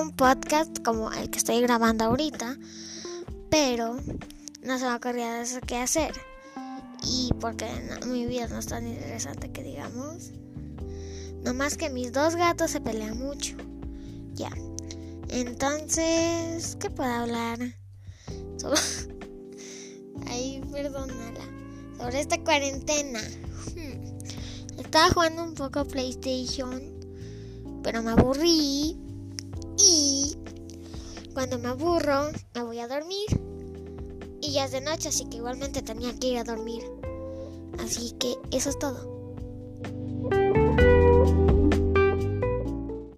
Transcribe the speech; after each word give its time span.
un 0.00 0.12
podcast 0.12 0.82
como 0.82 1.12
el 1.12 1.30
que 1.30 1.38
estoy 1.38 1.60
grabando 1.60 2.04
ahorita, 2.04 2.56
pero 3.50 3.96
no 4.62 4.78
se 4.78 4.84
me 4.86 4.94
ocurría 4.94 5.42
eso 5.42 5.60
qué 5.66 5.76
hacer. 5.76 6.12
Y 7.02 7.30
porque 7.40 7.66
mi 8.06 8.26
vida 8.26 8.48
no 8.48 8.58
es 8.58 8.66
tan 8.66 8.86
interesante 8.86 9.52
que 9.52 9.62
digamos. 9.62 10.32
No 11.42 11.52
más 11.52 11.76
que 11.76 11.90
mis 11.90 12.12
dos 12.12 12.36
gatos 12.36 12.70
se 12.70 12.80
pelean 12.80 13.18
mucho. 13.18 13.56
Ya. 14.32 14.50
Entonces, 15.28 16.76
¿qué 16.80 16.88
puedo 16.88 17.10
hablar? 17.10 17.58
Sobre... 18.56 18.80
Ay, 20.26 20.62
perdónala. 20.72 21.40
Sobre 21.98 22.20
esta 22.20 22.42
cuarentena. 22.42 23.20
Hmm. 23.74 24.80
Estaba 24.80 25.10
jugando 25.10 25.44
un 25.44 25.54
poco 25.54 25.84
PlayStation, 25.84 26.93
pero 27.84 28.02
me 28.02 28.10
aburrí. 28.10 28.98
Y 29.78 30.34
cuando 31.34 31.58
me 31.58 31.68
aburro, 31.68 32.30
me 32.54 32.62
voy 32.62 32.80
a 32.80 32.88
dormir. 32.88 33.28
Y 34.40 34.52
ya 34.52 34.64
es 34.64 34.72
de 34.72 34.80
noche, 34.80 35.10
así 35.10 35.26
que 35.26 35.36
igualmente 35.36 35.82
tenía 35.82 36.12
que 36.18 36.28
ir 36.28 36.38
a 36.38 36.44
dormir. 36.44 36.82
Así 37.78 38.12
que 38.18 38.36
eso 38.50 38.70
es 38.70 38.78
todo. 38.78 39.14